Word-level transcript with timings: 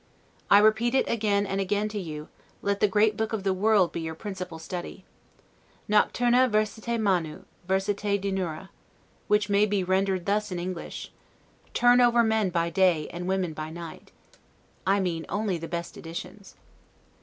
I 0.49 0.57
repeat 0.57 0.95
it 0.95 1.07
again 1.07 1.45
and 1.45 1.61
again 1.61 1.87
to 1.89 1.99
you, 1.99 2.27
Let 2.63 2.79
the 2.79 2.87
great 2.87 3.15
book 3.15 3.33
of 3.33 3.43
the 3.43 3.53
world 3.53 3.91
be 3.91 4.01
your 4.01 4.15
principal 4.15 4.57
study. 4.57 5.05
'Nocturna 5.87 6.49
versate 6.49 6.99
manu, 6.99 7.43
versate 7.67 8.19
diurna'; 8.19 8.69
which 9.27 9.47
may 9.47 9.67
be 9.67 9.83
rendered 9.83 10.25
thus 10.25 10.51
in 10.51 10.57
English: 10.57 11.11
Turn 11.75 12.01
Over 12.01 12.23
MEN 12.23 12.49
BY 12.49 12.69
DAY, 12.71 13.07
AND 13.09 13.27
WOMEN 13.27 13.53
BY 13.53 13.69
NIGHT. 13.69 14.11
I 14.87 14.99
mean 14.99 15.23
only 15.29 15.59
the 15.59 15.67
best 15.67 15.95
editions. 15.95 16.55